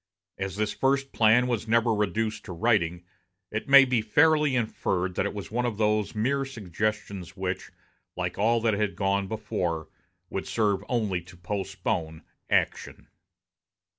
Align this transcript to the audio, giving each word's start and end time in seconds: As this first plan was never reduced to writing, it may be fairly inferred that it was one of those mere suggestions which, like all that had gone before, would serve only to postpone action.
As 0.39 0.55
this 0.55 0.73
first 0.73 1.11
plan 1.11 1.45
was 1.45 1.67
never 1.67 1.93
reduced 1.93 2.43
to 2.45 2.53
writing, 2.53 3.03
it 3.51 3.69
may 3.69 3.85
be 3.85 4.01
fairly 4.01 4.55
inferred 4.55 5.13
that 5.13 5.27
it 5.27 5.33
was 5.35 5.51
one 5.51 5.63
of 5.63 5.77
those 5.77 6.15
mere 6.15 6.43
suggestions 6.43 7.37
which, 7.37 7.69
like 8.17 8.35
all 8.35 8.59
that 8.61 8.73
had 8.73 8.95
gone 8.95 9.27
before, 9.27 9.89
would 10.31 10.47
serve 10.47 10.83
only 10.89 11.21
to 11.21 11.37
postpone 11.37 12.23
action. 12.49 13.09